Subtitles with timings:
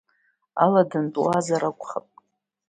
[0.63, 2.07] Аладантә уаауазар акәхап?